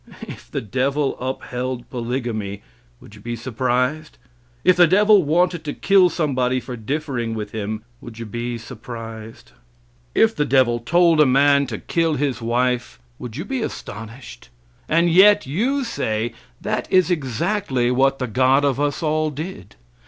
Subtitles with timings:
[0.27, 2.63] If the devil upheld polygamy
[2.99, 4.17] would you be surprised?
[4.63, 9.51] If the devil wanted to kill somebody for differing with him would you be surprised?
[10.15, 14.49] If the devil told a man to kill his wife, would you be astonished?
[14.89, 19.75] And yet, you say, that is exactly what the God of us all did.